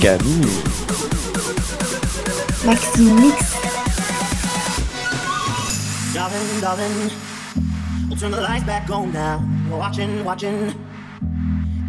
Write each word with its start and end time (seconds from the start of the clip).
Jusqu'à 0.00 0.16
minuit. 0.24 0.62
Maxime 2.64 3.20
Mix. 3.20 3.56
Darling, 6.14 6.60
darling, 6.62 7.10
we'll 8.08 8.18
turn 8.18 8.30
the 8.30 8.40
lights 8.40 8.64
back 8.64 8.88
on 8.90 9.12
now. 9.12 9.42
We're 9.70 9.76
watching, 9.76 10.24
watching, 10.24 10.74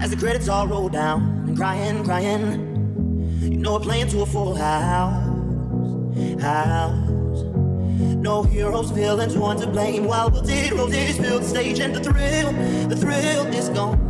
as 0.02 0.10
the 0.10 0.18
credits 0.18 0.50
all 0.50 0.68
roll 0.68 0.90
down 0.90 1.46
and 1.48 1.56
crying, 1.56 2.04
crying. 2.04 3.40
You 3.42 3.58
know 3.58 3.74
we're 3.74 3.80
playing 3.80 4.10
to 4.10 4.24
a 4.24 4.25
full 4.25 4.56
house, 4.56 5.24
house. 6.42 7.44
No 8.18 8.44
heroes, 8.44 8.92
villains, 8.92 9.38
one 9.38 9.57
to 9.62 9.68
blame. 9.68 10.06
While 10.06 10.31
we'll 10.31 10.42
did 10.42 10.74
roses 10.74 11.18
fill 11.18 11.40
the 11.40 11.46
stage 11.46 11.80
and 11.80 11.96
the 11.96 12.02
thrill, 12.02 12.52
the 12.90 12.96
thrill 12.98 13.46
is 13.48 13.69
gone. 13.69 14.00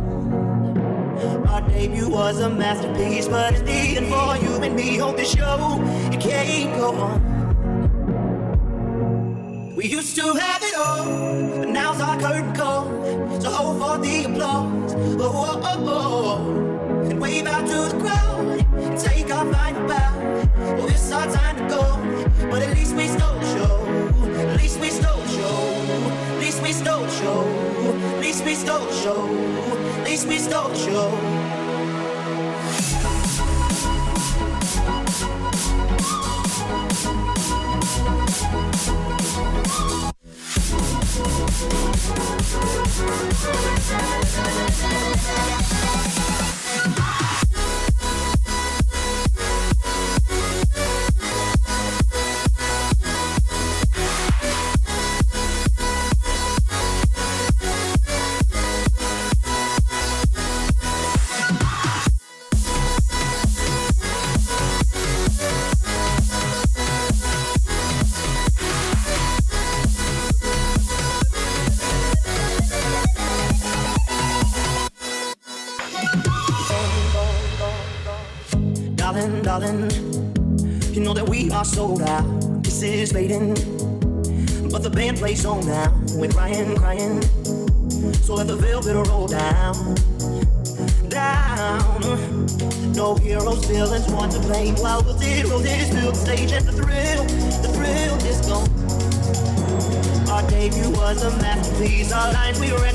Our 1.52 1.60
debut 1.68 2.08
was 2.08 2.40
a 2.40 2.48
masterpiece, 2.48 3.28
but 3.28 3.52
it's 3.52 3.60
beating 3.60 4.06
for 4.08 4.36
you 4.38 4.56
and 4.62 4.74
me. 4.74 4.96
Hope 4.96 5.18
this 5.18 5.34
show 5.34 5.78
it 6.10 6.18
can't 6.18 6.74
go 6.78 6.94
on. 6.94 7.20
We 9.76 9.84
used 9.84 10.16
to 10.16 10.32
have 10.32 10.62
it 10.62 10.74
all, 10.78 11.04
but 11.58 11.68
now's 11.68 12.00
our 12.00 12.18
curtain 12.18 12.54
call. 12.54 12.86
So 13.38 13.50
hold 13.50 13.82
for 13.82 13.98
the 13.98 14.24
applause. 14.24 14.94
Oh, 14.94 15.20
oh, 15.20 15.60
oh, 15.62 15.84
oh, 15.88 16.48
oh. 16.48 17.10
And 17.10 17.20
wave 17.20 17.46
out 17.46 17.66
to 17.66 17.94
the 17.94 17.98
crowd 18.00 18.64
and 18.78 18.98
take 18.98 19.30
our 19.30 19.44
final 19.52 19.86
bow. 19.86 20.48
Oh, 20.78 20.86
it's 20.88 21.12
our 21.12 21.26
time 21.30 21.56
to 21.58 21.68
go, 21.68 21.82
but 22.48 22.62
at 22.62 22.74
least 22.74 22.94
we 22.96 23.08
stole 23.08 23.34
the 23.34 23.44
show. 23.52 23.84
At 24.48 24.56
least 24.56 24.80
we 24.80 24.88
stole 24.88 25.20
the 25.20 25.28
show. 25.28 25.82
At 26.32 26.40
least 26.40 26.62
we 26.62 26.72
stole 26.72 27.02
the 27.02 27.10
show. 27.10 27.44
At 28.16 28.20
least 28.20 28.42
we 28.42 28.54
stole 28.54 28.86
the 28.86 28.92
show. 29.02 29.28
At 29.98 30.04
least 30.08 30.26
we 30.26 30.38
stole 30.38 30.68
the 30.68 30.76
show. 30.76 31.41
Thank 38.52 38.96
you. 46.16 46.21
I 94.92 95.00
will 95.00 95.16
zero 95.16 95.58
this 95.60 95.88
build 95.88 96.14
stage 96.14 96.52
and 96.52 96.66
the 96.66 96.72
thrill, 96.72 97.24
the 97.64 97.70
thrill 97.72 98.14
is 98.28 98.40
gone. 98.44 98.68
Our 100.28 100.46
debut 100.50 100.90
was 100.90 101.22
a 101.22 101.30
masterpiece, 101.38 102.12
our 102.12 102.30
lines 102.30 102.60
we 102.60 102.72
read. 102.72 102.91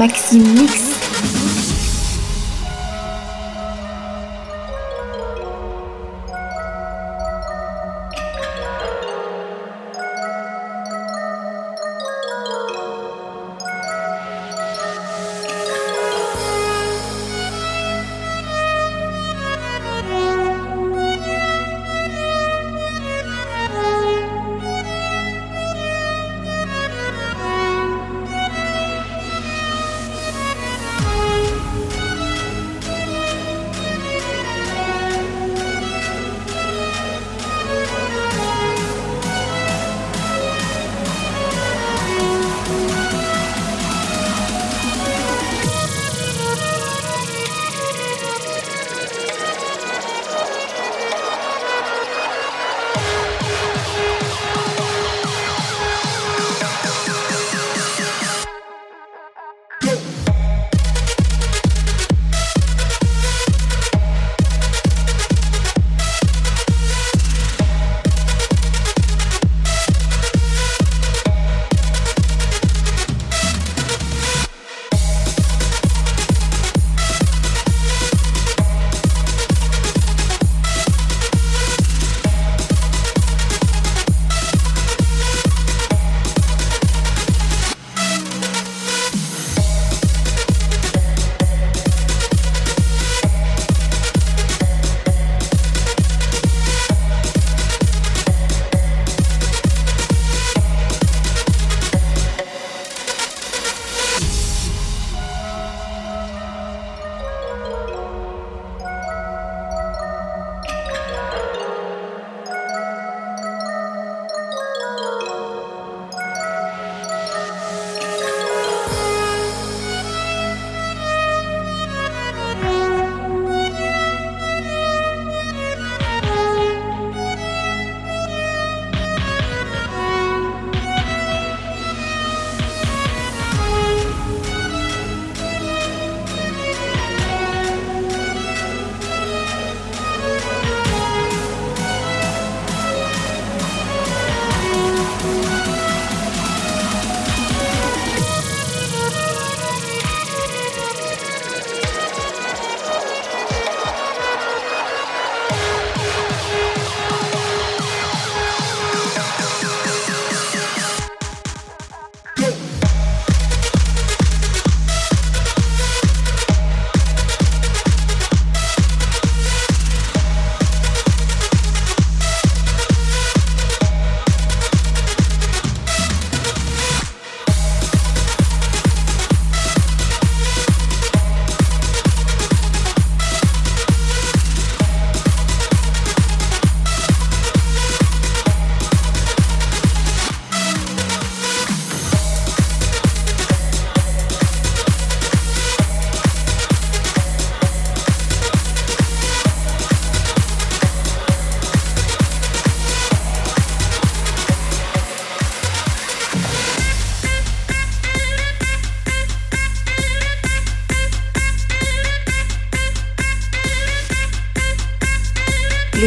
Maxime 0.00 0.54
Mix. 0.54 0.89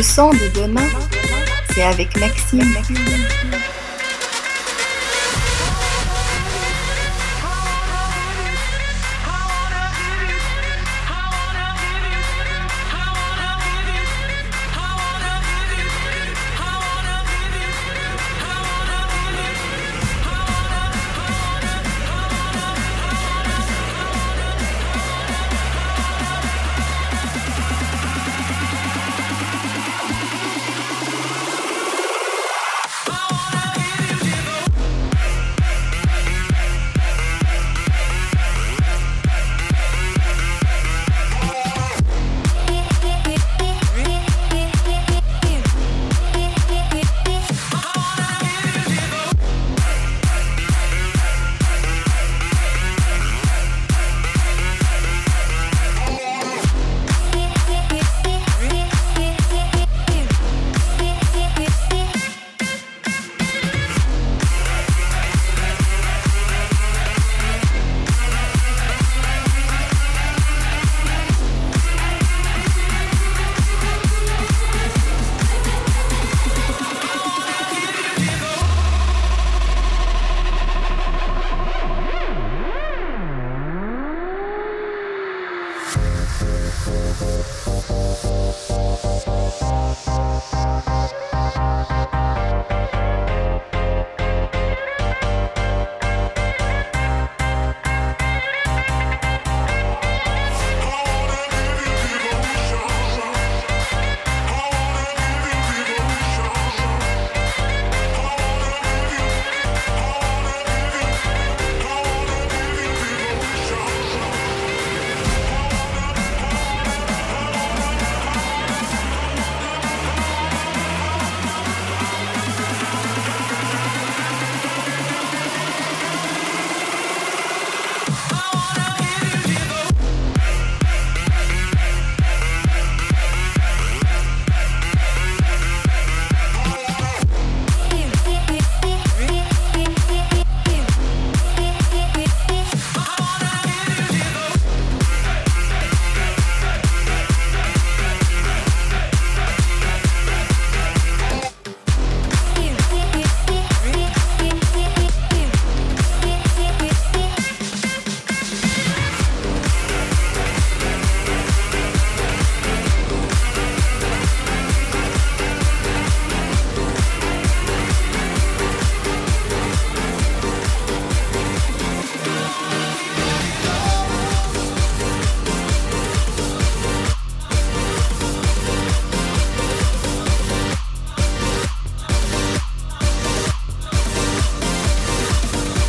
Son 0.03 0.31
de 0.31 0.50
demain, 0.53 0.88
c'est 1.74 1.83
avec 1.83 2.15
Maxime. 2.19 2.60
Maxime 2.74 2.95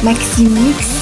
Mix. 0.05 0.94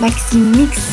Maxime 0.00 0.56
Mix. 0.56 0.83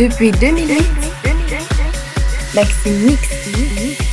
Depuis 0.00 0.30
2008, 0.30 0.82
Maxime 2.54 3.04
Mix. 3.04 4.09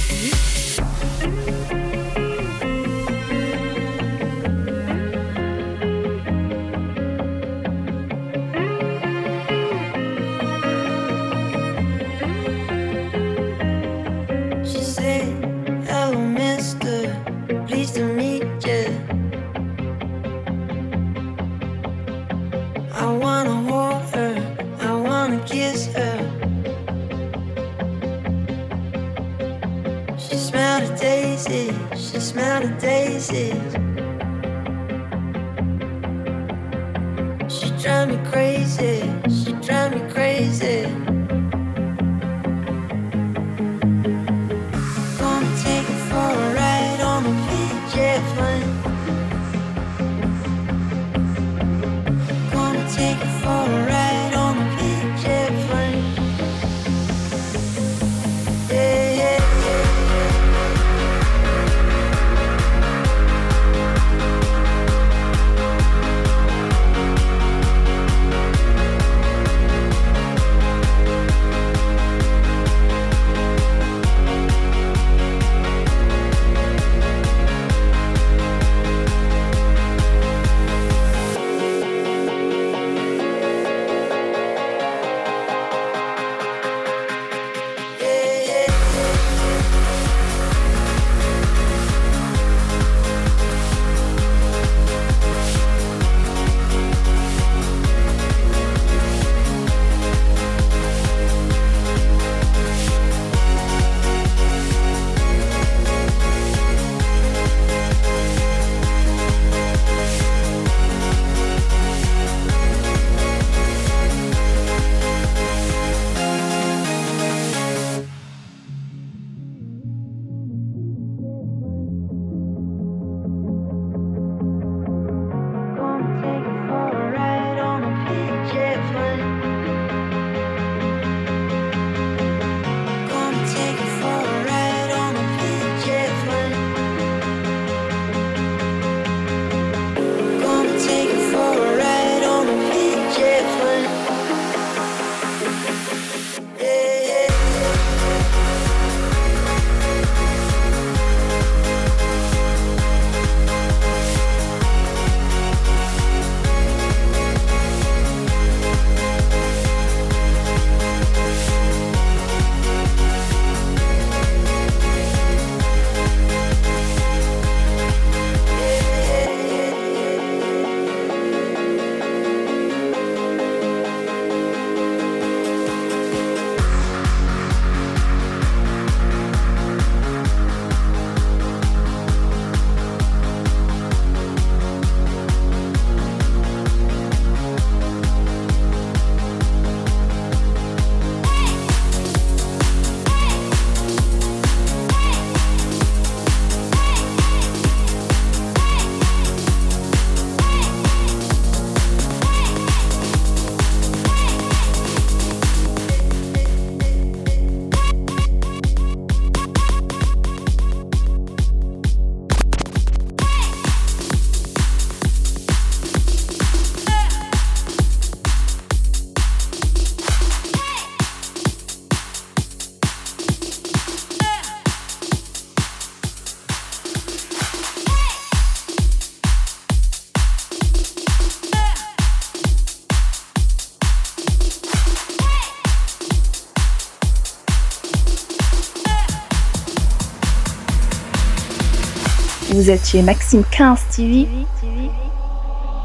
Vous 242.58 242.72
êtes 242.72 242.88
chez 242.88 243.04
Maxime 243.04 243.44
15 243.52 243.82
TV 243.96 244.28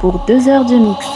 pour 0.00 0.24
deux 0.26 0.48
heures 0.48 0.64
de 0.64 0.76
mix. 0.76 1.06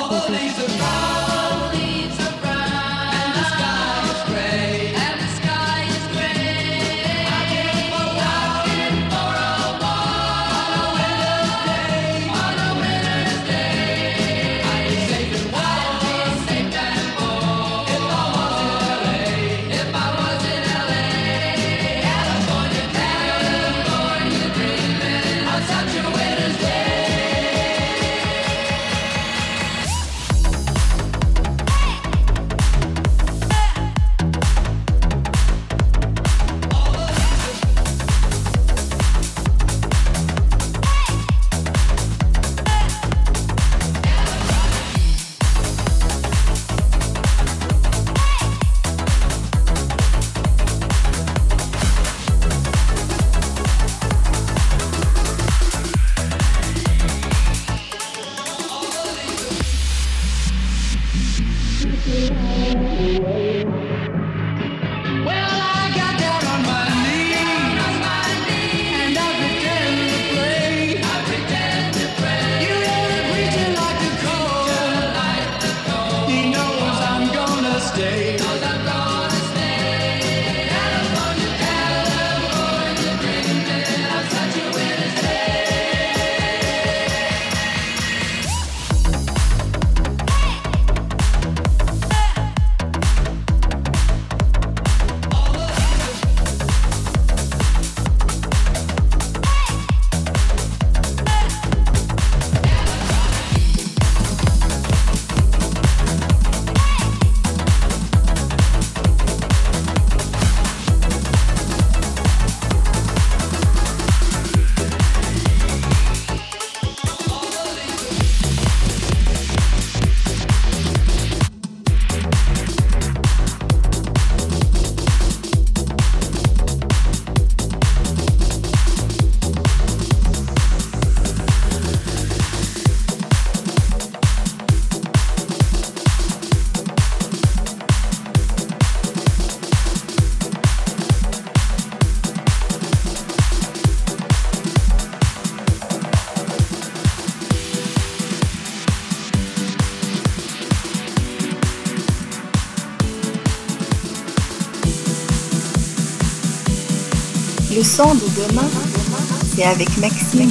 Avec 157.99 159.97
Maxime. 159.97 160.51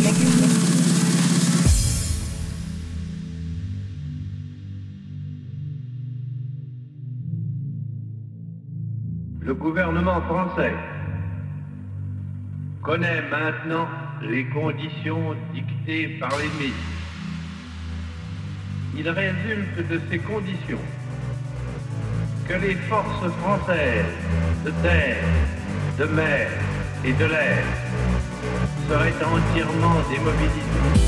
Le 9.41 9.53
gouvernement 9.53 10.21
français 10.21 10.73
connaît 12.81 13.21
maintenant 13.29 13.87
les 14.23 14.45
conditions 14.45 15.35
dictées 15.53 16.17
par 16.19 16.31
l'ennemi. 16.37 16.73
Il 18.97 19.07
résulte 19.07 19.87
de 19.87 20.01
ces 20.09 20.17
conditions 20.17 20.79
que 22.47 22.53
les 22.53 22.75
forces 22.89 23.31
françaises 23.43 24.05
de 24.65 24.71
terre, 24.81 25.23
de 25.99 26.05
mer 26.05 26.64
et 27.07 27.13
de 27.13 27.25
l'air 27.25 27.63
seraient 28.89 29.13
entièrement 29.21 29.97
démobilisées, 30.09 31.05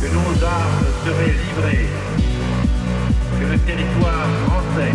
que 0.00 0.06
nos 0.06 0.44
armes 0.44 0.86
seraient 1.04 1.34
livrées, 1.42 1.88
que 3.40 3.44
le 3.52 3.58
territoire 3.58 4.28
français 4.46 4.94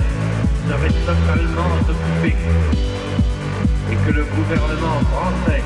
serait 0.68 0.96
totalement 1.06 1.72
occupé. 1.82 2.36
Et 3.92 3.96
que 4.06 4.12
le 4.12 4.24
gouvernement 4.24 5.00
français 5.12 5.64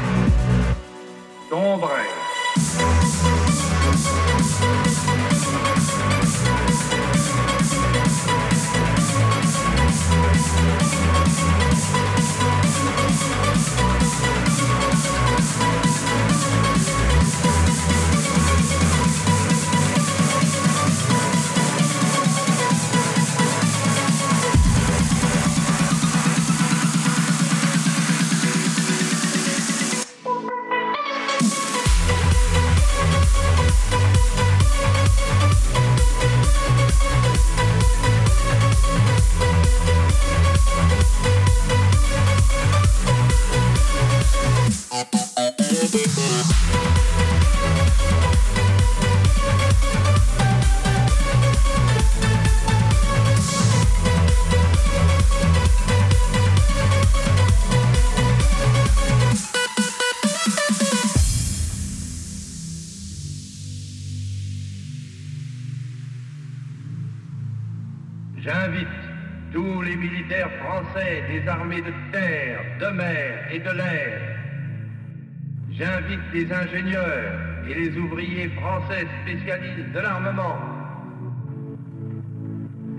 les 76.33 76.51
ingénieurs 76.51 77.33
et 77.67 77.73
les 77.73 77.97
ouvriers 77.97 78.49
français 78.49 79.05
spécialistes 79.23 79.91
de 79.93 79.99
l'armement. 79.99 80.55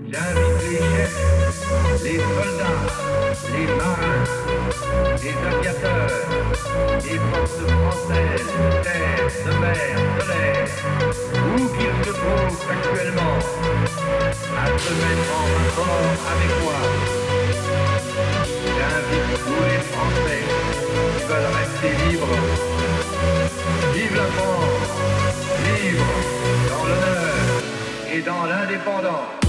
J'invite 0.05 0.61
les 0.69 0.77
chefs, 0.77 2.03
les 2.03 2.19
soldats, 2.19 2.83
les 3.53 3.67
marins, 3.75 4.23
les 5.23 5.35
aviateurs, 5.55 6.11
les 7.03 7.17
forces 7.17 7.61
françaises 7.71 8.51
de 8.59 8.83
terre, 8.83 9.25
de 9.45 9.51
mer, 9.59 9.95
de 10.19 10.25
l'air, 10.29 10.67
où 11.49 11.67
qu'ils 11.75 12.05
se 12.05 12.11
trouvent 12.11 12.69
actuellement, 12.69 13.37
à 14.59 14.77
se 14.77 14.93
mettre 14.93 15.29
en 15.33 15.45
rapport 15.57 16.13
avec 16.33 16.51
moi. 16.61 16.79
J'invite 18.77 19.29
tous 19.43 19.63
les 19.71 19.81
Français 19.91 20.43
qui 21.17 21.23
veulent 21.25 21.51
rester 21.57 21.91
libres. 22.11 22.82
La 24.15 24.25
France, 24.25 24.99
libre 25.65 26.05
dans 26.69 26.85
l'honneur 26.85 28.13
et 28.13 28.21
dans 28.21 28.45
l'indépendance. 28.45 29.42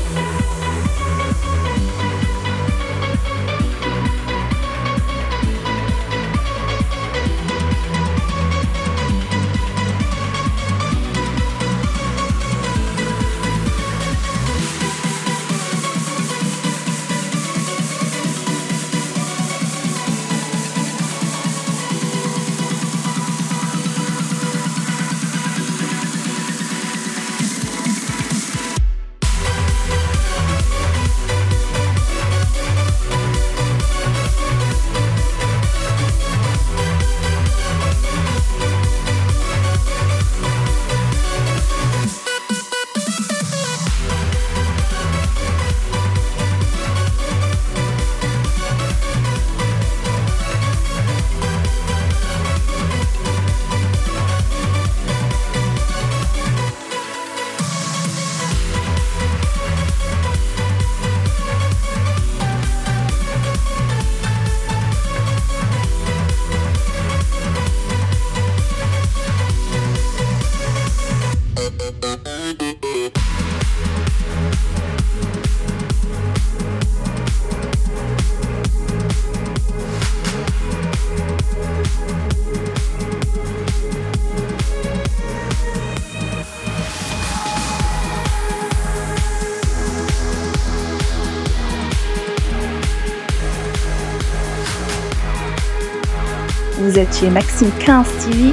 Êtes 97.05 97.19
chez 97.19 97.29
Maxime 97.29 97.71
15 97.81 98.07
TV 98.25 98.53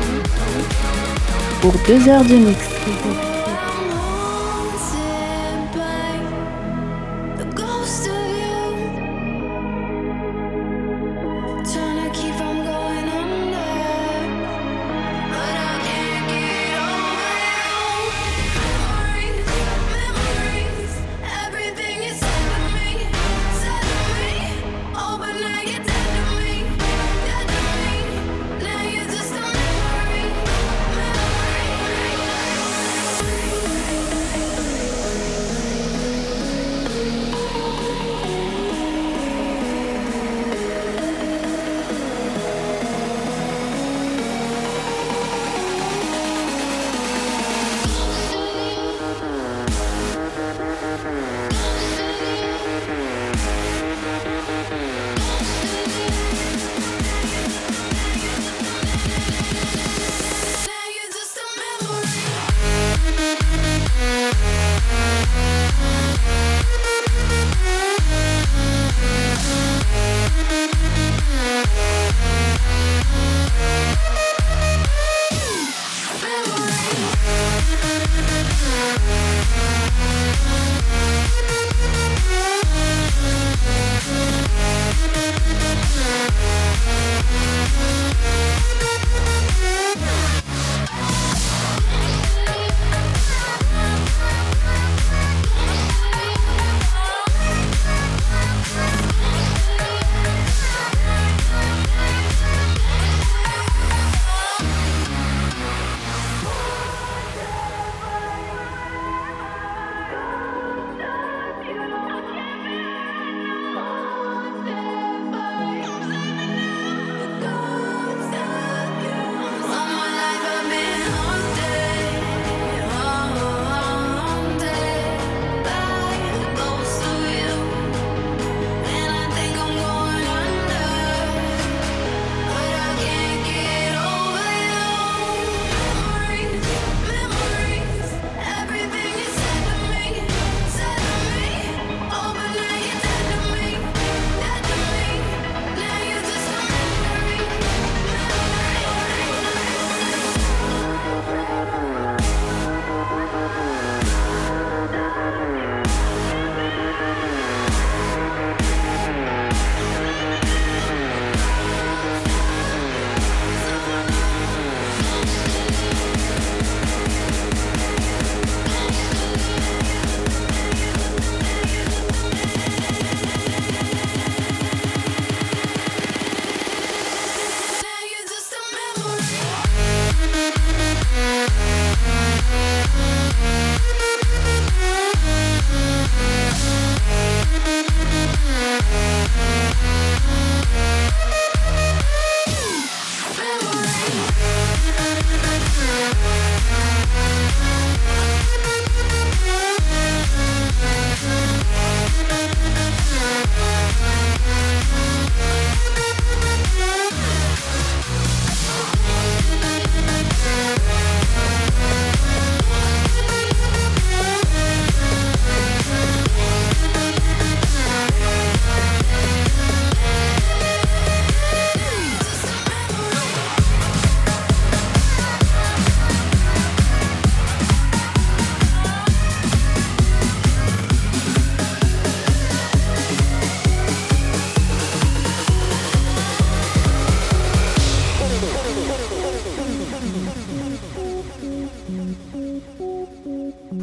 pour 1.62 1.74
deux 1.88 2.10
heures 2.10 2.26
de 2.26 2.36
mix. 2.36 3.31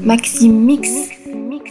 Maxi 0.09 0.49
Mix. 0.49 0.89
Mix. 1.27 1.69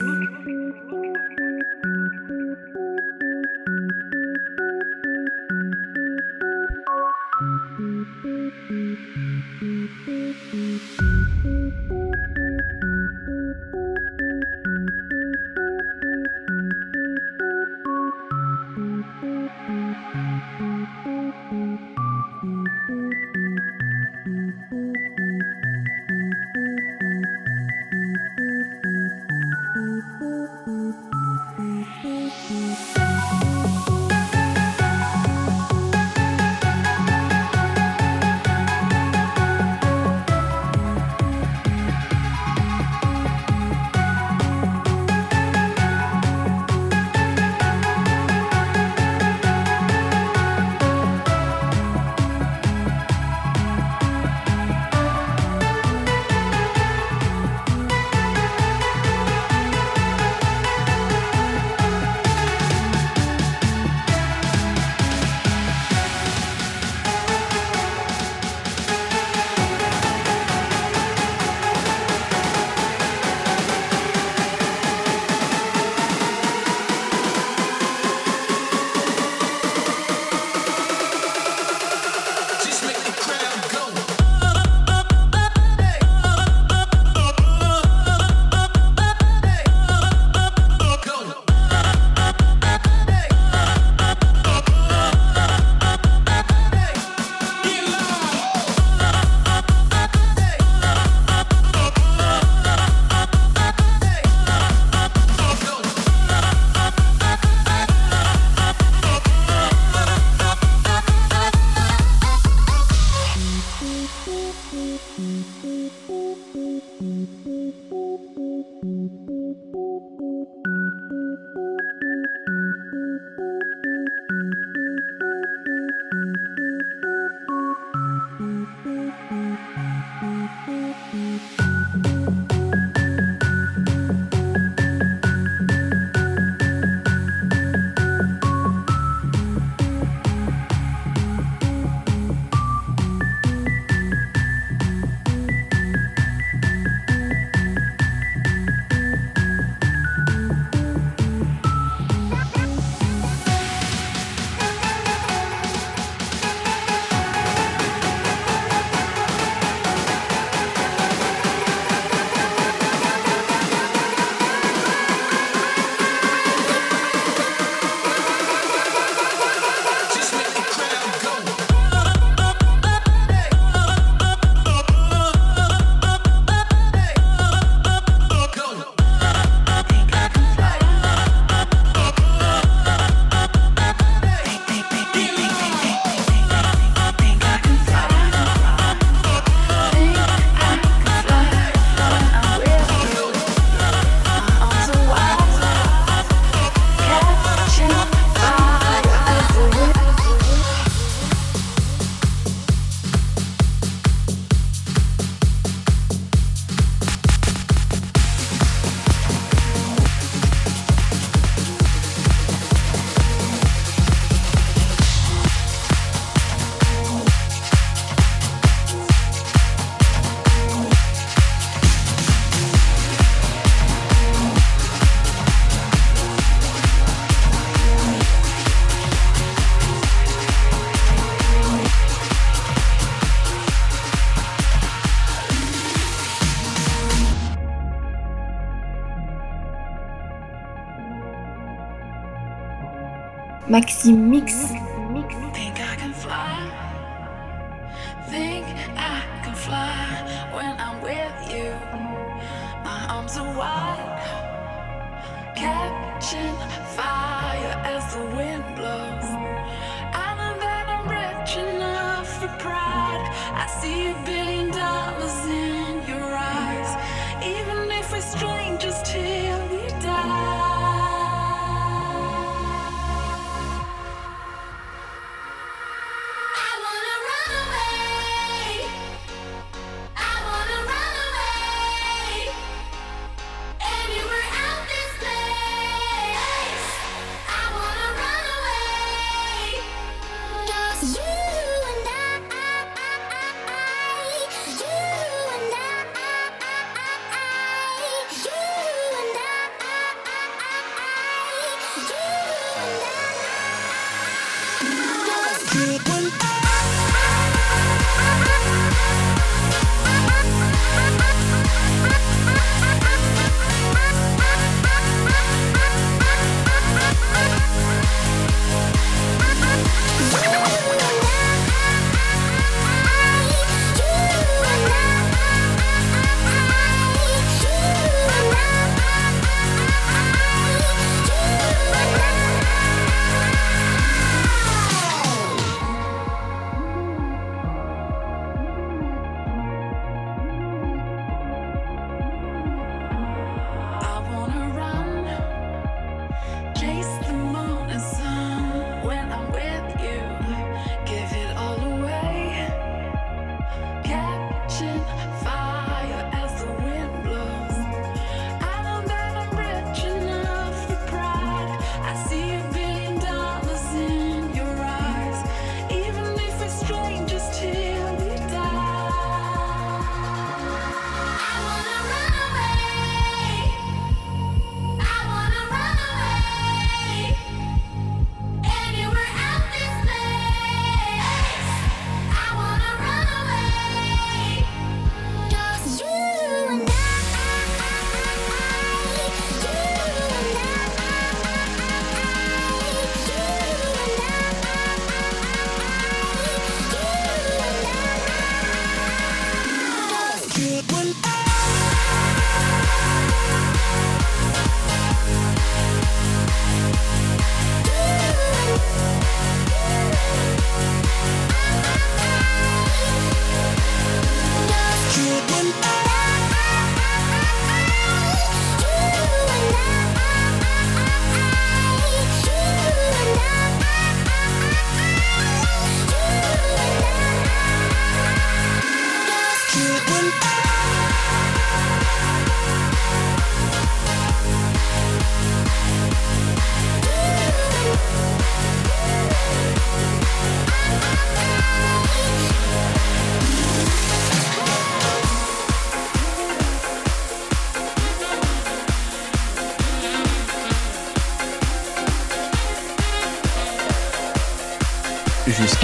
Maximix. 243.70 244.74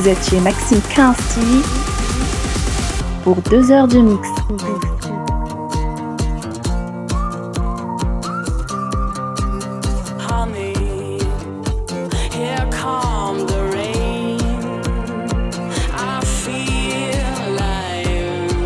Vous 0.00 0.08
étiez 0.08 0.40
Maxime 0.40 0.80
Kinsti 0.94 1.62
pour 3.22 3.36
deux 3.50 3.70
heures 3.70 3.86
de 3.86 3.98
mix. 3.98 4.28
Honey 10.26 11.18
here 12.32 12.66
comes 12.70 13.44
the 13.44 13.60
rain. 13.74 14.38
I 15.92 16.24
feel 16.24 17.20
alive. 17.48 18.56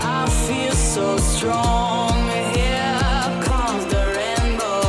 I 0.00 0.26
feel 0.46 0.72
so 0.72 1.18
strong. 1.18 2.14
Here 2.54 3.42
comes 3.44 3.84
the 3.92 4.06
rainbow. 4.16 4.80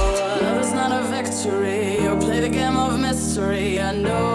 Love 0.44 0.62
is 0.62 0.74
not 0.74 0.94
a 0.94 1.02
victory. 1.10 2.04
You 2.04 2.16
play 2.16 2.40
the 2.40 2.48
game 2.48 2.78
of 2.78 2.98
mystery. 2.98 3.82
I 3.82 3.92
know. 3.92 4.31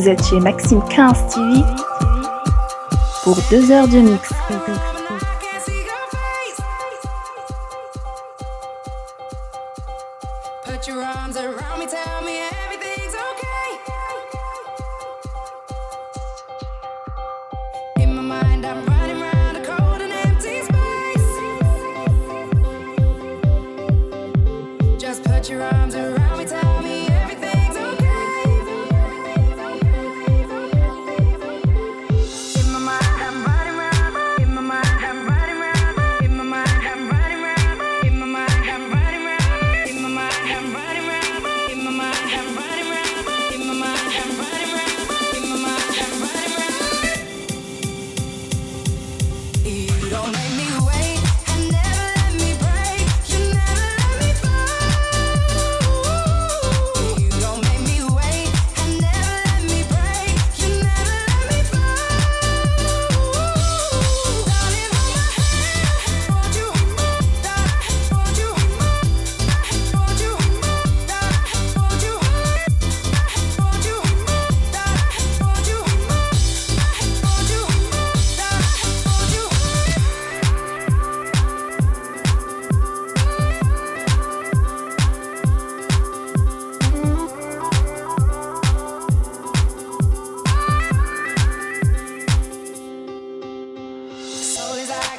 Vous 0.00 0.08
êtes 0.08 0.24
chez 0.24 0.40
Maxime 0.40 0.80
15 0.88 1.34
TV 1.34 1.62
pour 3.22 3.36
2 3.50 3.70
heures 3.70 3.86
de 3.86 3.98
mix. 3.98 4.32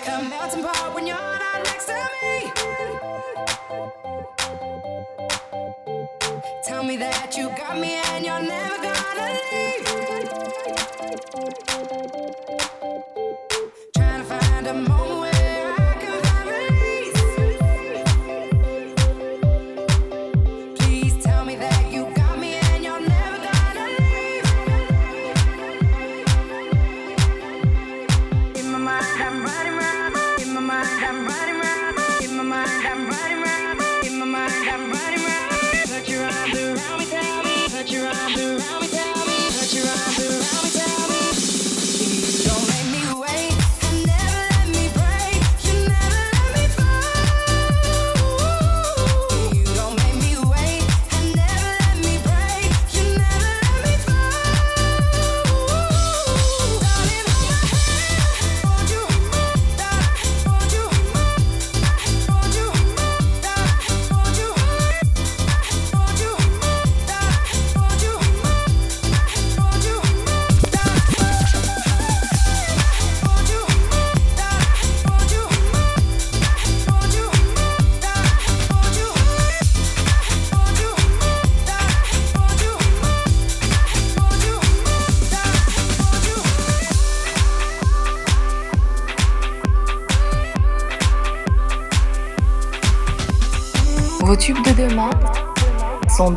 Come 0.04 0.26
a 0.26 0.30
melting 0.30 0.64
pot 0.64 0.96
when 0.96 1.06
you're 1.06 1.16
not 1.16 1.64
next 1.64 1.86
to 1.86 1.94
me. 1.94 2.52
Tell 6.64 6.84
me 6.84 6.98
that 6.98 7.38
you 7.38 7.50
got 7.50 7.78
me 7.78 7.94
and 7.94 8.26
you're 8.26 8.42
never 8.42 8.82
gonna 8.82 9.38
leave. 12.16 12.21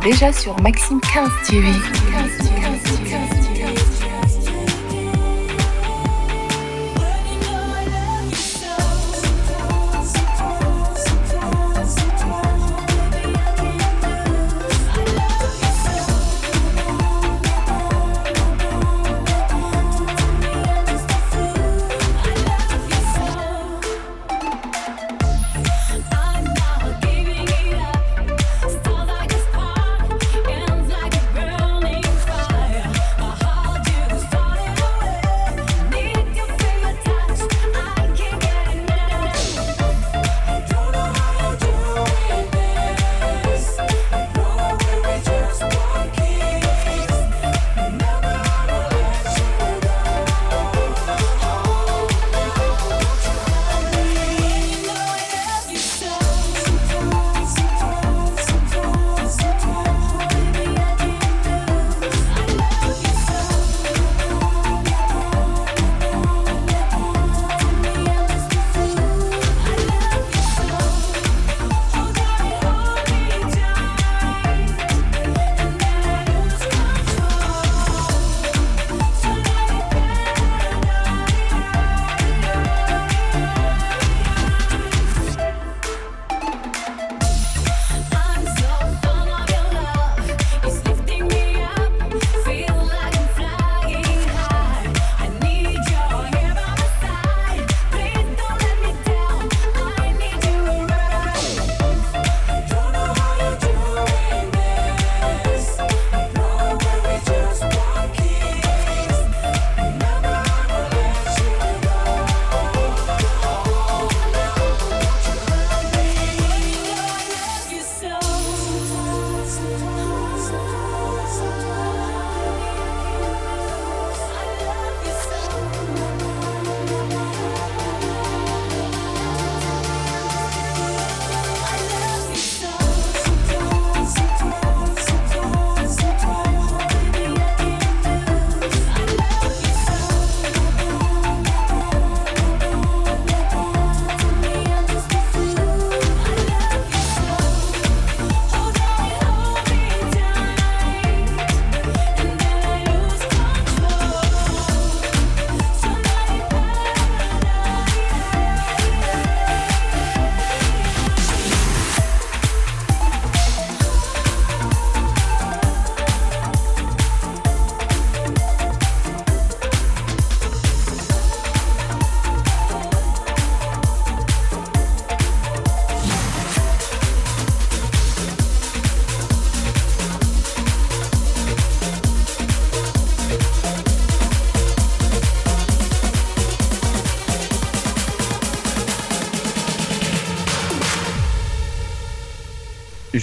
Déjà 0.05 0.31
sur 0.31 0.55
Maxime 0.61 1.01
15 1.01 1.29
TV. 1.47 2.04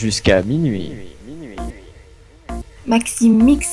Jusqu'à 0.03 0.43
minuit. 0.43 0.91
Maxime 2.89 3.41
Mix. 3.41 3.72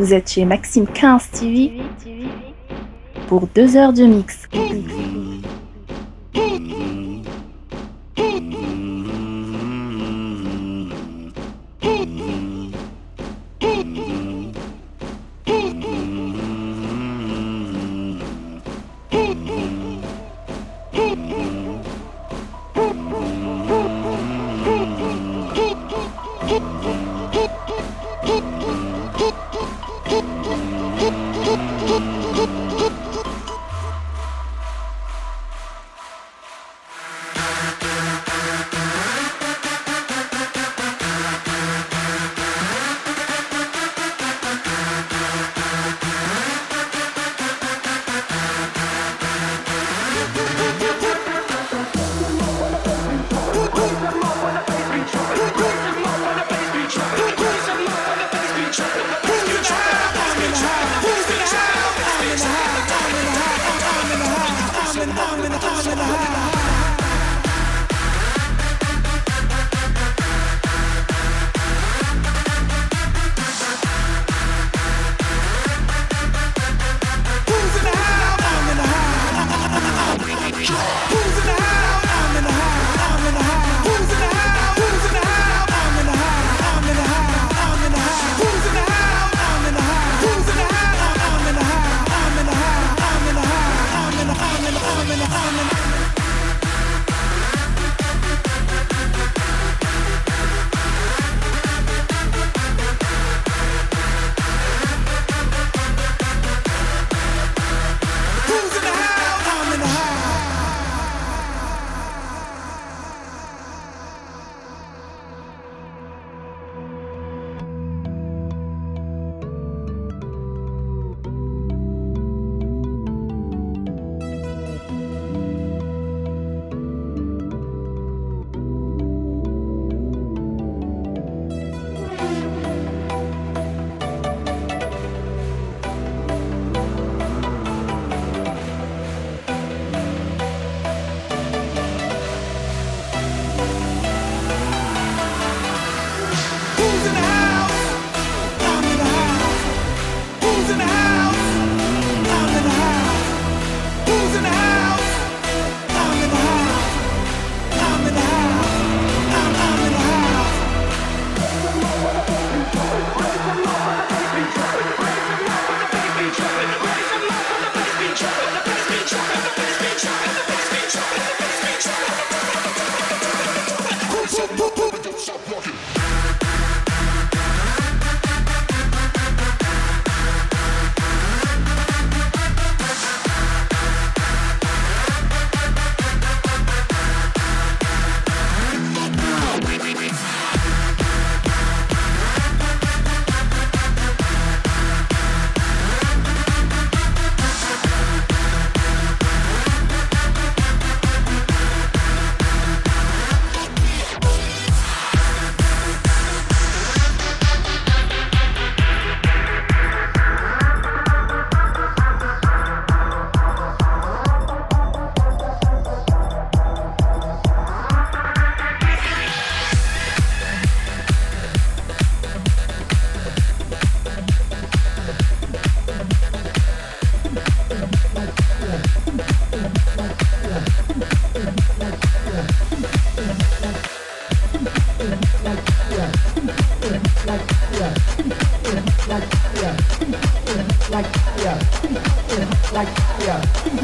Vous 0.00 0.14
êtes 0.14 0.30
chez 0.30 0.46
Maxime 0.46 0.86
15 0.86 1.28
TV 1.30 1.72
pour 3.28 3.46
deux 3.48 3.76
heures 3.76 3.92
de 3.92 4.04
mix. 4.04 4.39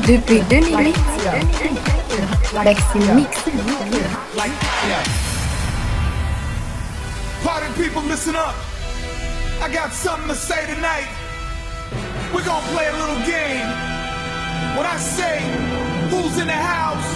Depuis 0.06 0.40
2008, 0.48 0.94
Maxime 2.62 3.14
Mix. 3.16 3.42
Party 7.42 7.66
people, 7.74 8.02
listen 8.02 8.36
up. 8.36 8.54
I 9.60 9.68
got 9.68 9.92
something 9.92 10.28
to 10.28 10.34
say 10.36 10.64
tonight. 10.72 11.08
We're 12.32 12.44
gonna 12.44 12.64
play 12.68 12.86
a 12.86 12.92
little 12.92 13.18
game. 13.26 13.66
When 14.76 14.86
I 14.86 14.96
say 14.96 15.40
who's 16.08 16.38
in 16.38 16.46
the 16.46 16.52
house, 16.52 17.08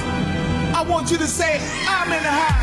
I 0.75 0.83
want 0.83 1.13
you 1.13 1.19
to 1.19 1.29
say 1.29 1.61
I'm 1.87 2.11
in 2.11 2.23
the 2.25 2.29
house. 2.29 2.60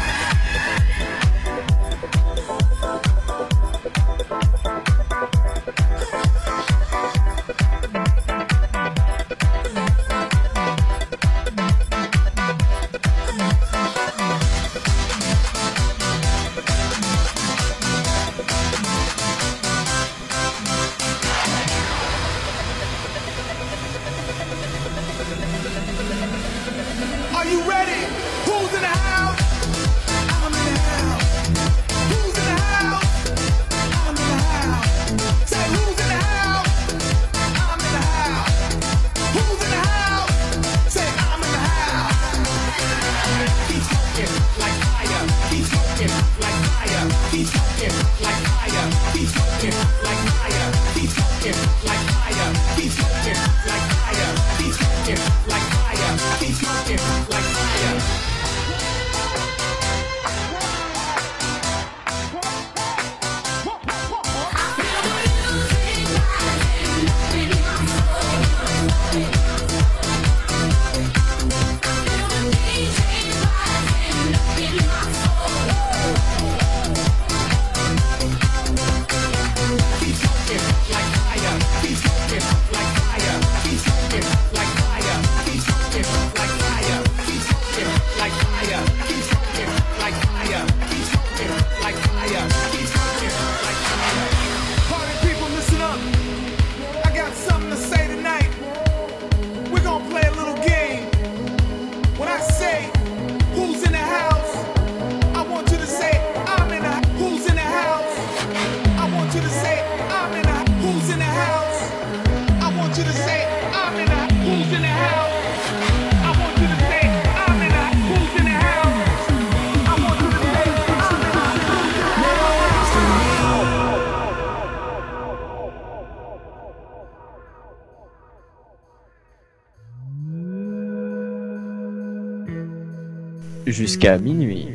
Jusqu'à 133.68 134.18
minuit. 134.18 134.70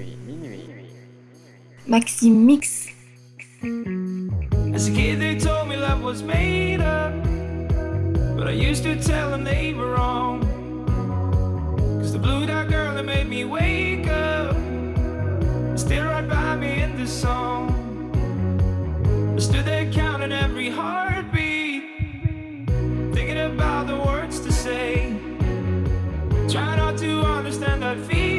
Maxime 1.86 2.44
Mix. 2.44 2.88
As 4.74 4.86
a 4.86 4.90
kid, 4.90 5.18
they 5.18 5.38
told 5.38 5.68
me 5.68 5.76
love 5.76 6.02
was 6.02 6.22
made 6.22 6.82
up. 6.82 7.14
But 8.36 8.48
I 8.48 8.52
used 8.52 8.82
to 8.82 9.02
tell 9.02 9.30
them 9.30 9.44
they 9.44 9.72
were 9.72 9.92
wrong. 9.92 10.42
Cause 12.00 12.12
the 12.12 12.18
blue 12.18 12.44
dot 12.44 12.68
girl 12.68 12.94
that 12.94 13.04
made 13.04 13.30
me 13.30 13.46
wake 13.46 14.08
up 14.08 14.54
still 15.78 16.04
right 16.04 16.28
by 16.28 16.56
me 16.56 16.82
in 16.82 16.94
this 16.98 17.10
song. 17.10 17.72
I 19.34 19.40
stood 19.40 19.64
there 19.64 19.90
counting 19.90 20.32
every 20.32 20.68
heartbeat, 20.68 21.82
thinking 23.14 23.40
about 23.40 23.86
the 23.86 23.96
words 23.96 24.38
to 24.40 24.52
say. 24.52 25.16
Try 26.50 26.76
not 26.76 26.98
to 26.98 27.22
understand 27.22 27.82
that 27.82 27.96
feeling. 28.06 28.31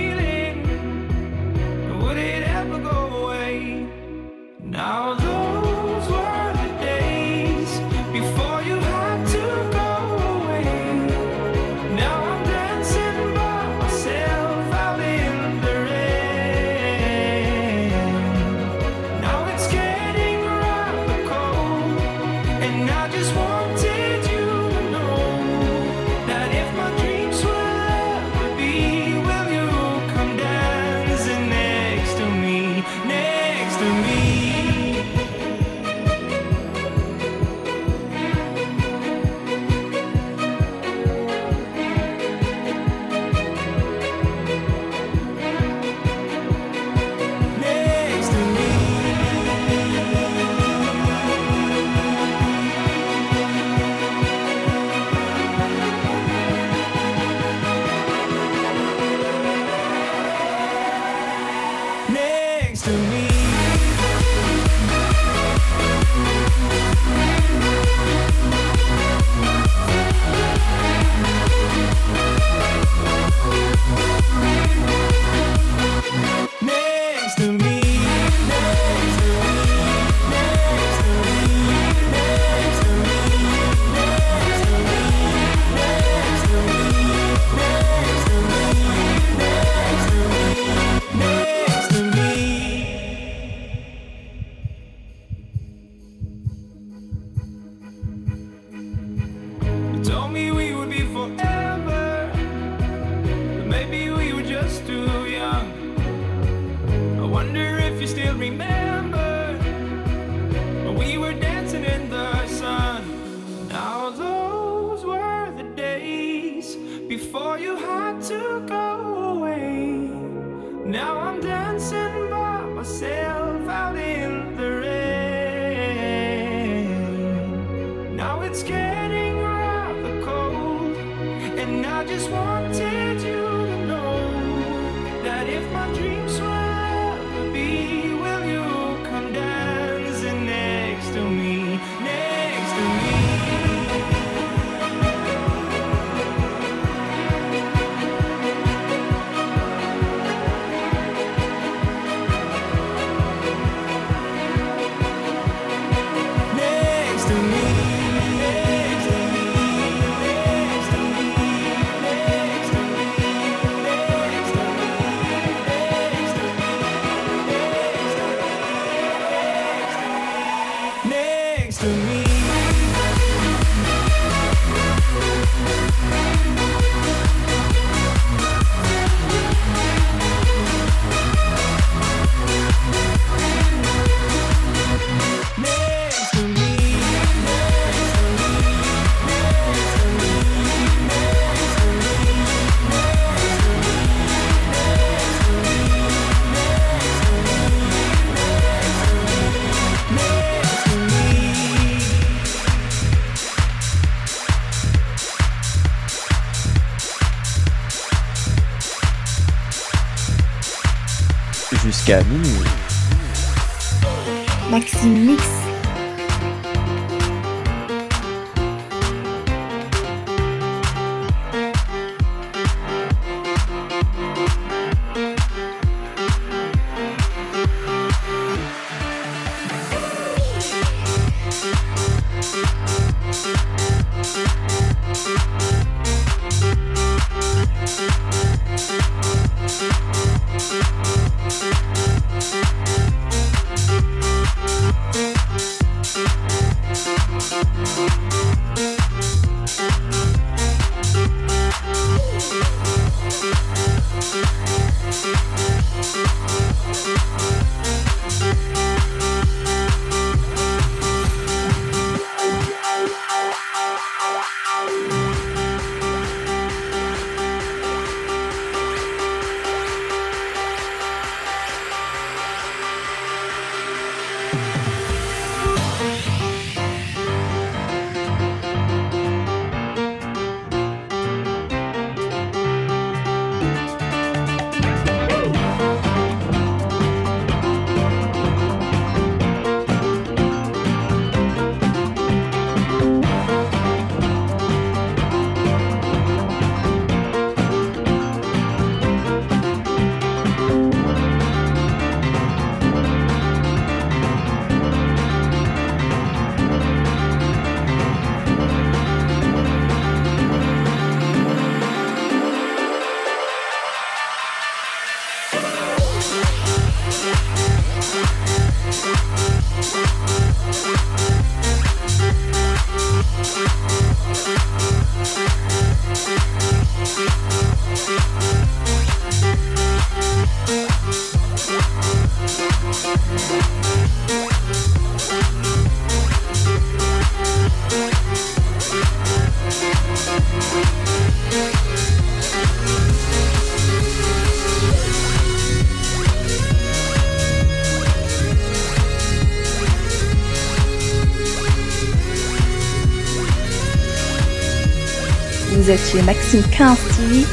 Maxime 356.54 356.72
15 356.72 356.98
TV 357.18 357.46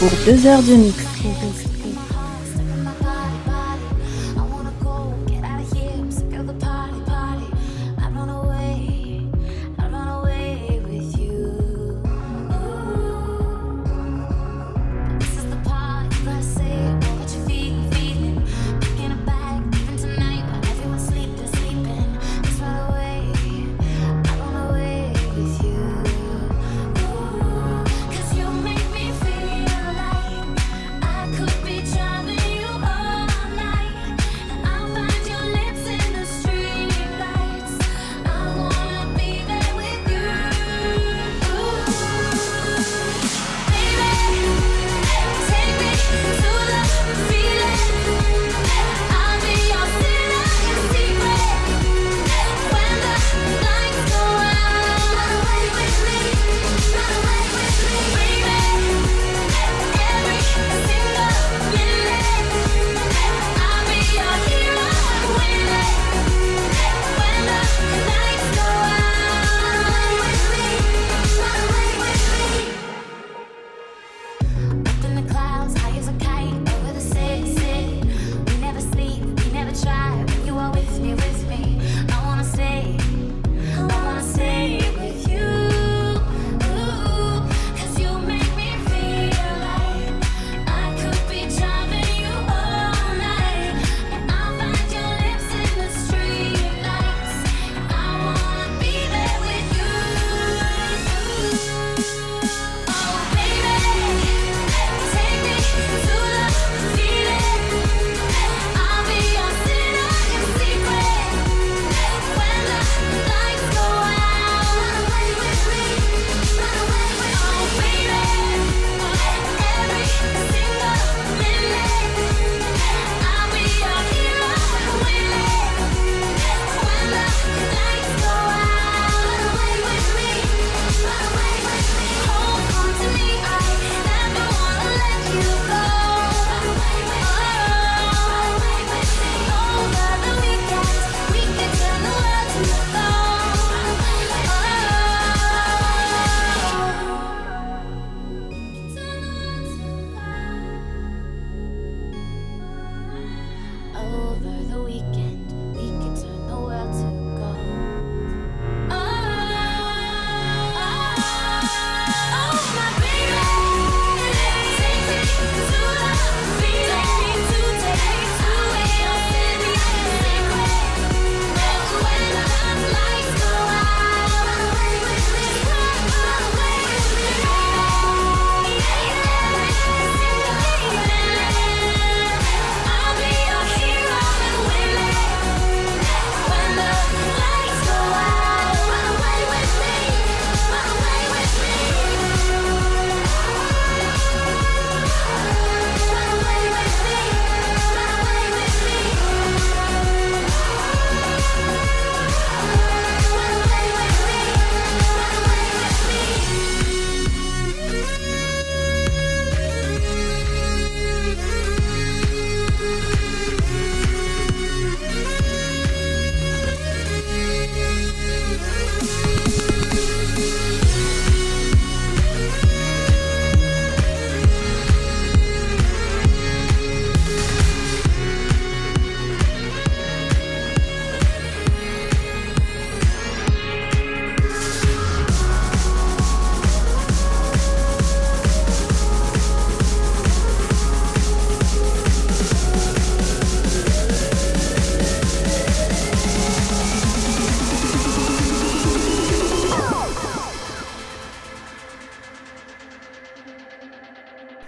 pour 0.00 0.10
deux 0.24 0.46
heures 0.46 0.62
de 0.62 0.74
mix. 0.74 1.15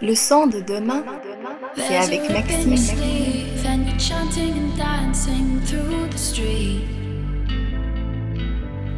Le 0.09 0.14
son 0.14 0.47
de 0.47 0.60
demain, 0.60 1.05
c'est 1.76 1.98
avec 1.98 2.30
Maxime. 2.30 2.74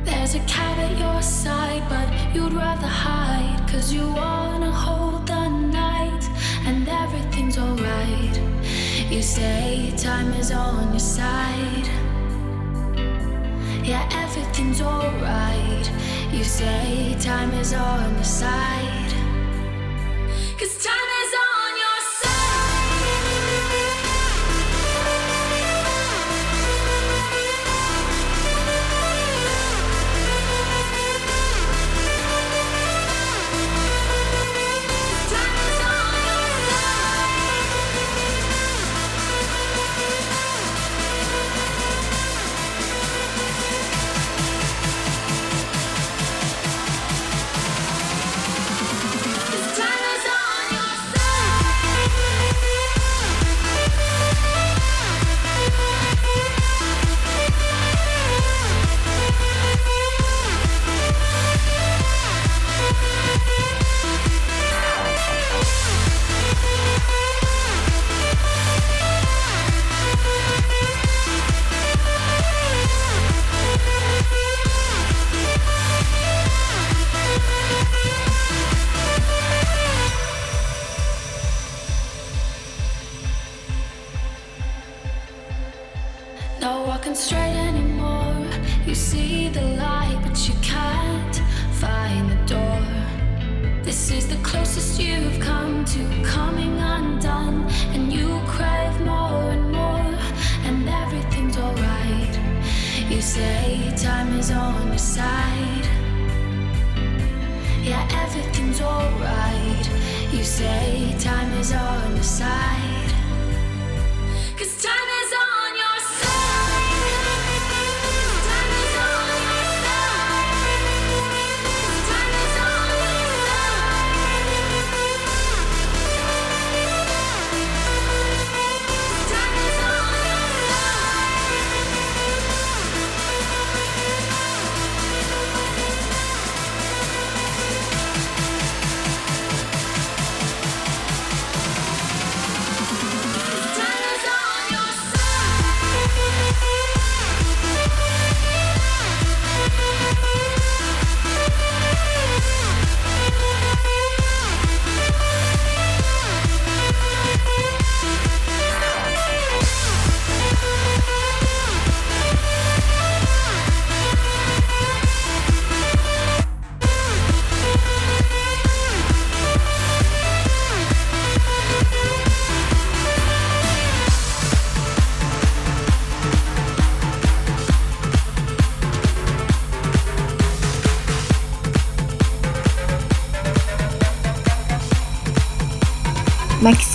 There's 0.05 0.37
a 0.37 0.39
cat 0.47 0.79
at 0.79 0.97
your 1.01 1.21
side, 1.21 1.83
but 1.89 2.07
you'd 2.33 2.53
rather 2.53 2.87
hide. 2.87 3.59
Cause 3.67 3.93
you 3.93 4.07
wanna 4.07 4.71
hold 4.71 5.27
the 5.27 5.49
night, 5.49 6.23
and 6.65 6.87
everything's 6.87 7.59
alright. 7.59 8.41
You 9.11 9.21
say 9.21 9.93
time 9.97 10.33
is 10.39 10.53
on 10.53 10.91
your 10.91 11.01
side. 11.01 11.89
Yeah, 13.83 14.09
everything's 14.13 14.81
alright. 14.81 15.91
You 16.33 16.45
say 16.45 17.17
time 17.19 17.53
is 17.55 17.73
on 17.73 18.15
your 18.15 18.23
side. 18.23 19.00
Cause 20.61 20.85
time 20.85 21.10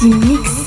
Mix. 0.05 0.64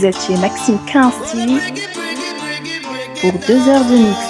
vous 0.00 0.06
êtes 0.06 0.18
chez 0.18 0.36
Maxime 0.38 0.78
15 0.86 1.12
TV 1.30 1.60
pour 3.20 3.32
2 3.46 3.68
heures 3.68 3.84
de 3.84 3.96
mix. 3.98 4.29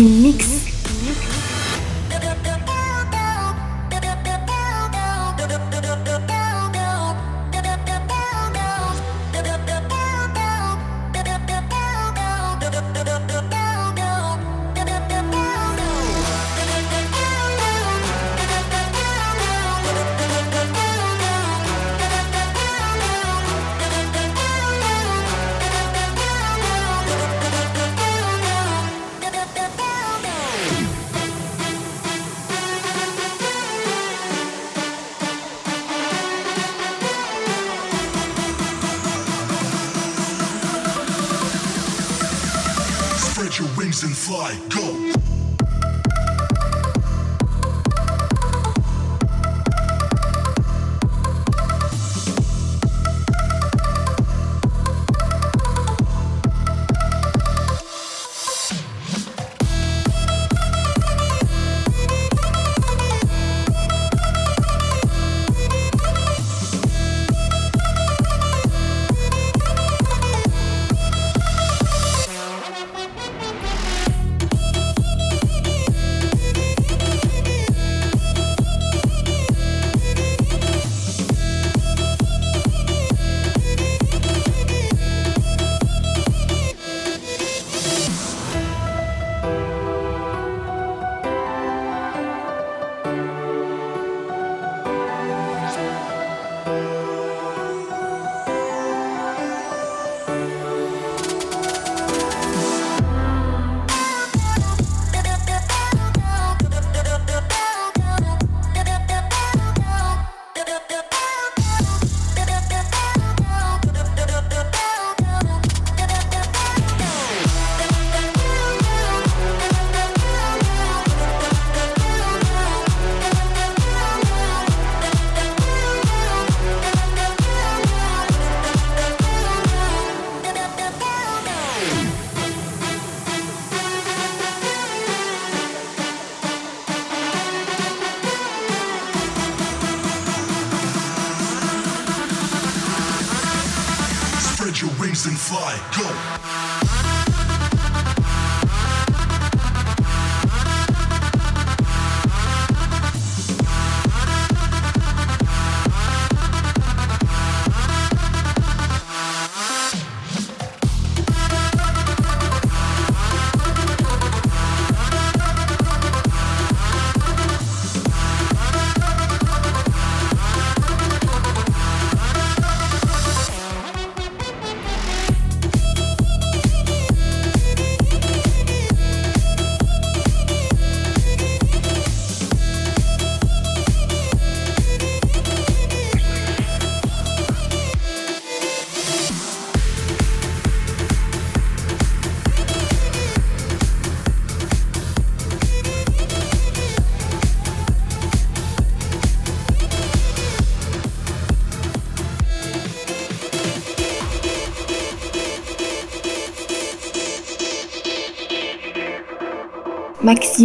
mix. 0.00 0.59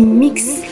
Mix. 0.01 0.64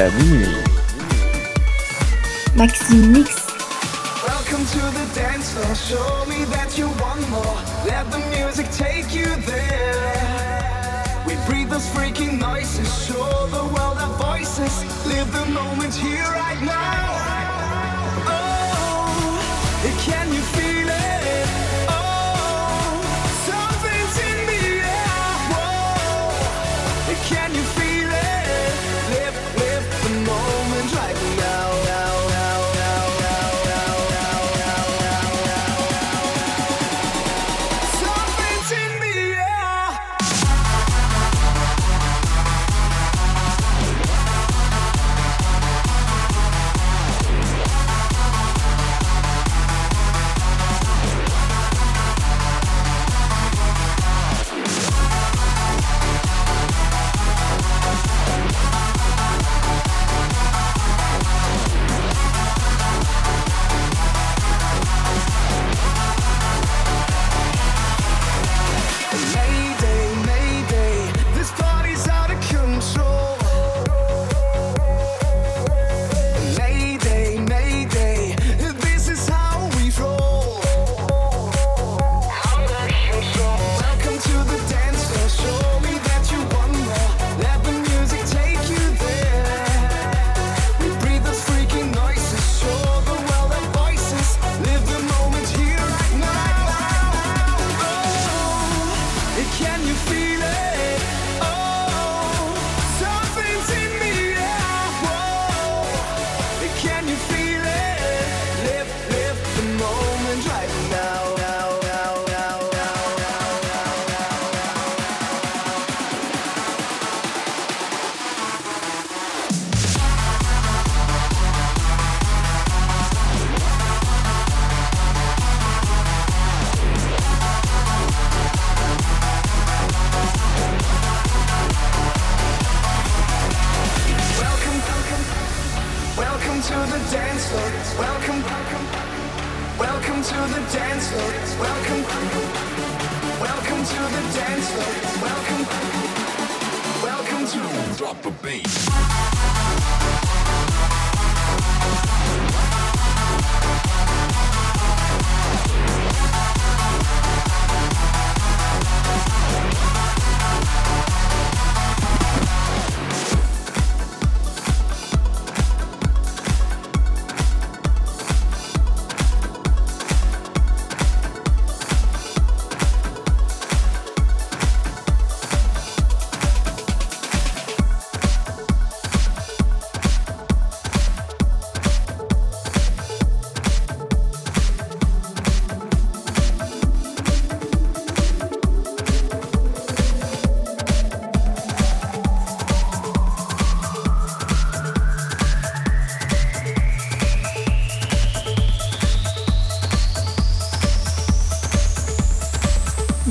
Canine 0.00 0.39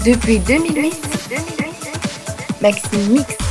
Depuis 0.10 0.40
2008, 0.40 0.96
Maxime 2.62 3.10
Mix. 3.12 3.49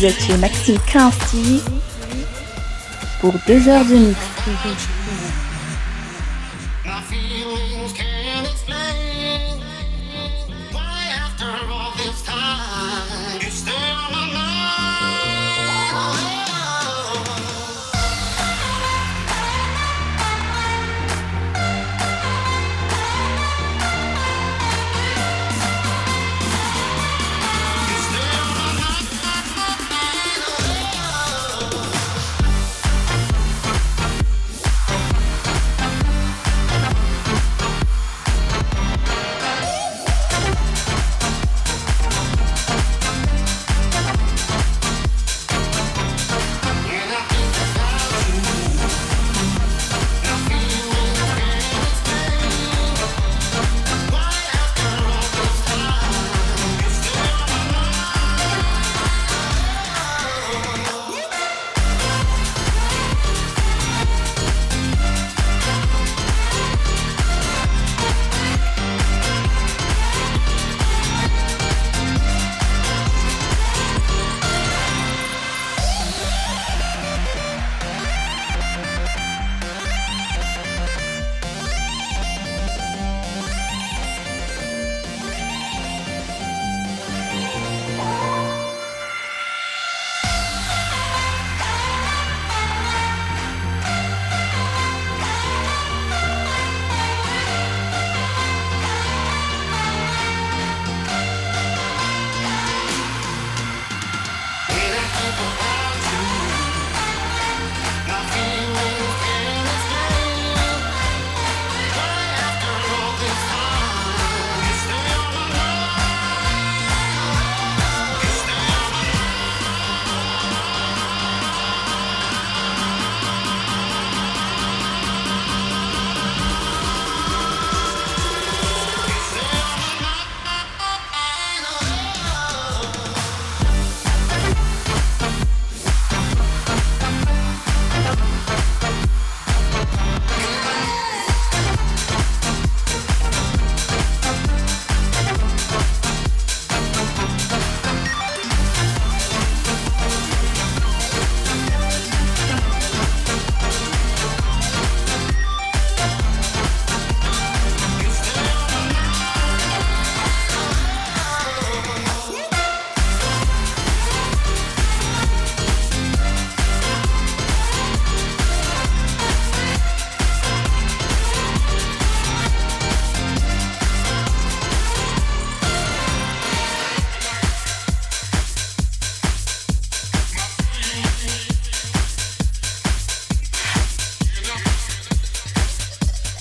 Vous 0.00 0.06
êtes 0.06 0.22
chez 0.22 0.36
Maxi 0.38 0.78
Kinsti 0.90 1.62
pour 3.20 3.34
deux 3.46 3.68
heures 3.68 3.84
de 3.84 3.96
mix. 3.96 4.18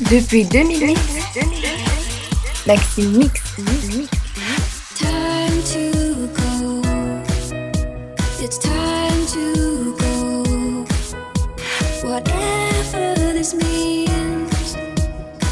Depuis 0.10 0.44
2008, 0.46 0.98
Maxime 2.66 3.18
Mix. 3.20 3.42
Whatever 12.04 13.14
this 13.34 13.54
means, 13.54 14.76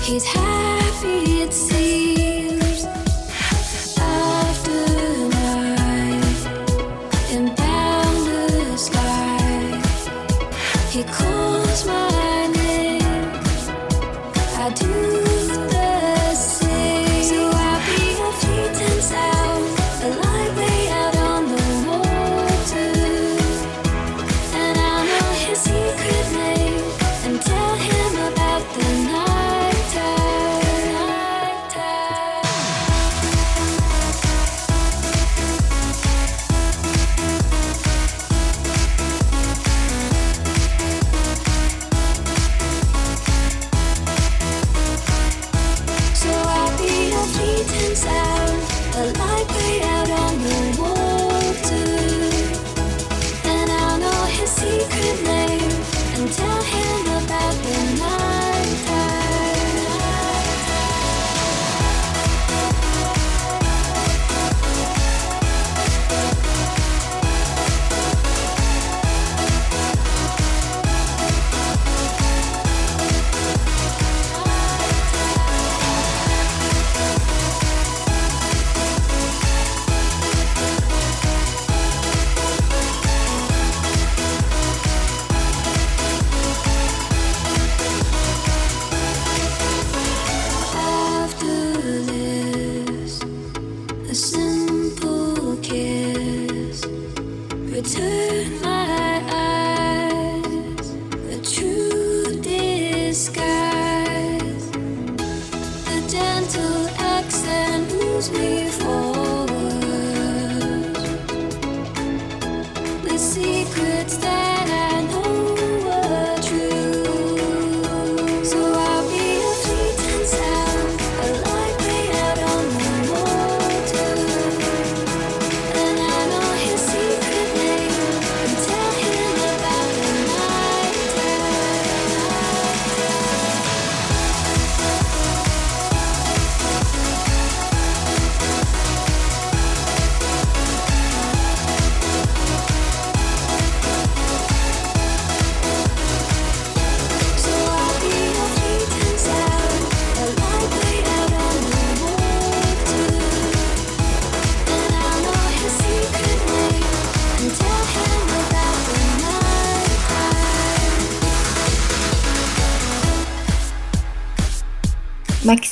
he's 0.01 0.25
happy 0.25 1.43
it 1.43 1.53
seems. 1.53 2.56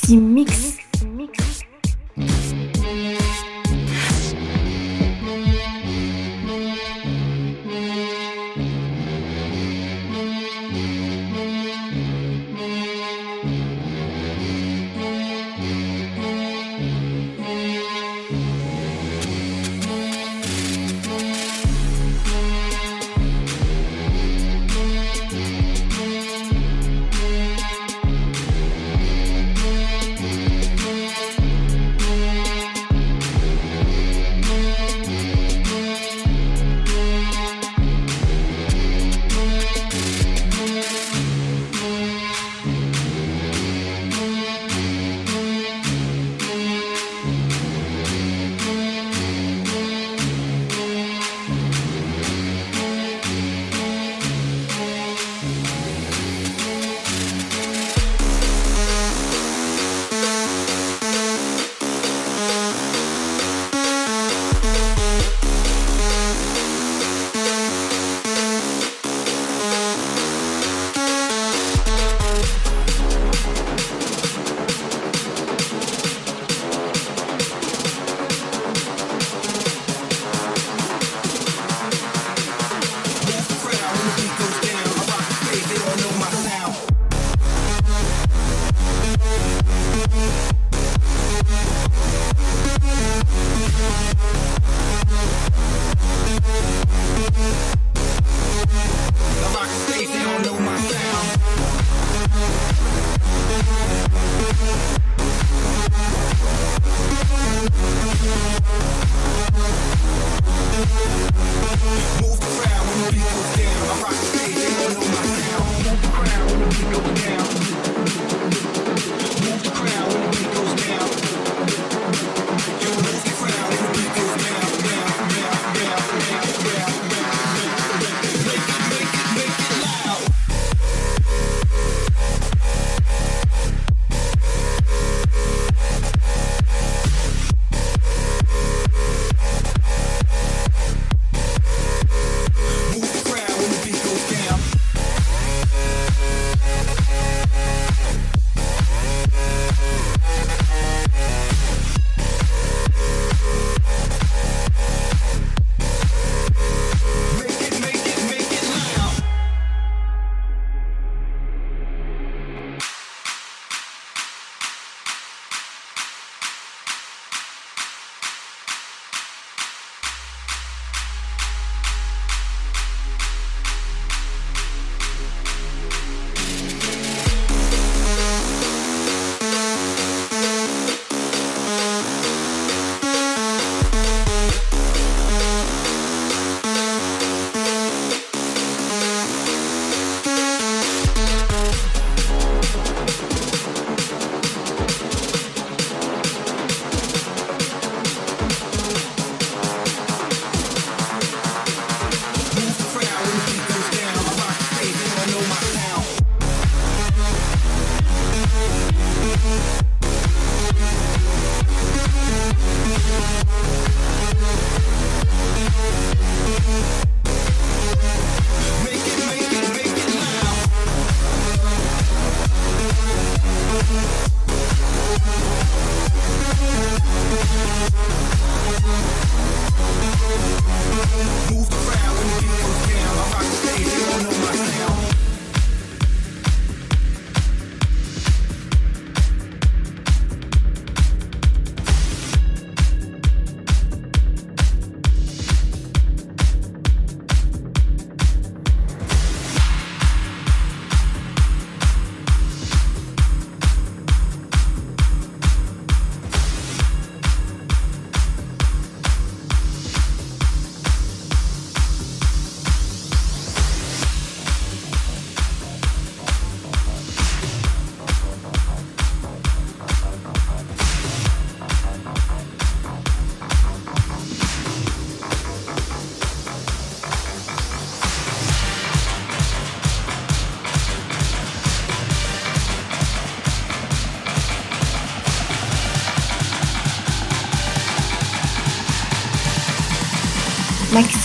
qui 0.06 0.18
mixe 0.18 0.65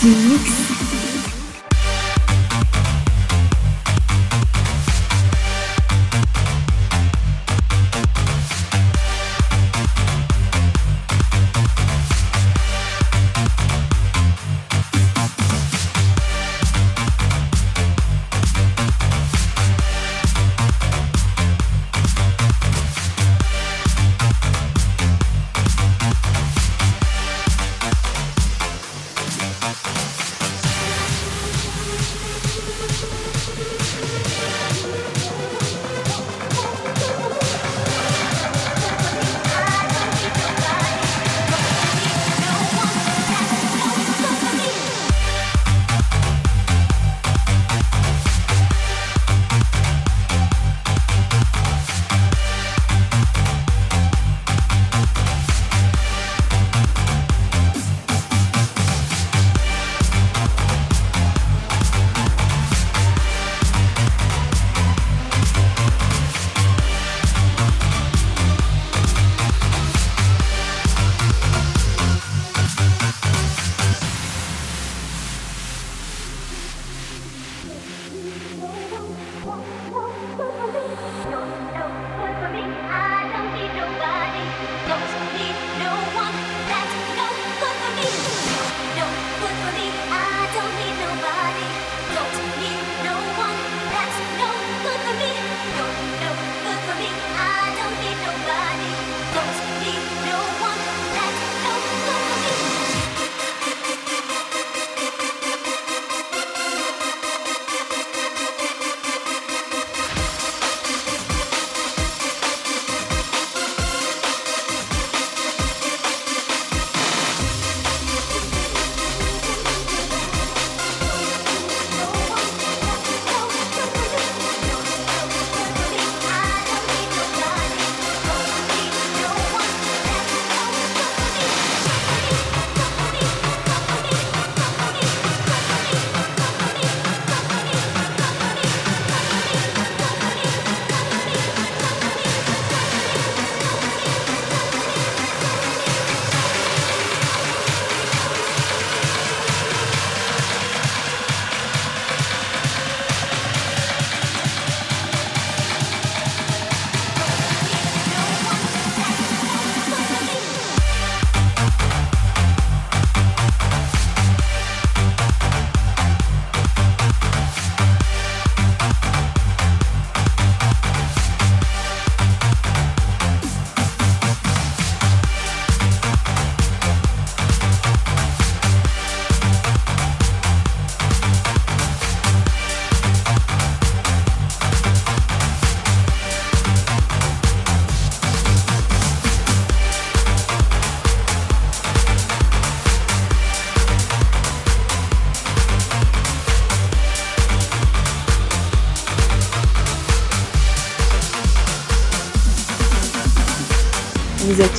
Mix. 0.04 0.51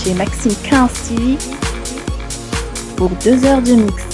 Chez 0.03 0.13
Maxime 0.15 0.53
15 0.69 0.91
TV 1.07 1.37
pour 2.97 3.09
deux 3.23 3.45
heures 3.45 3.61
de 3.61 3.73
mix. 3.73 4.12